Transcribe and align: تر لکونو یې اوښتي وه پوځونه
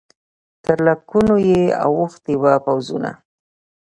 تر 0.65 0.77
لکونو 0.87 1.35
یې 1.49 1.61
اوښتي 1.85 2.33
وه 2.41 2.53
پوځونه 2.65 3.11